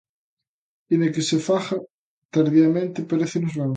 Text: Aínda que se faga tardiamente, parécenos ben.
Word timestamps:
Aínda 0.89 1.13
que 1.13 1.27
se 1.29 1.37
faga 1.47 1.75
tardiamente, 2.35 3.07
parécenos 3.11 3.53
ben. 3.59 3.69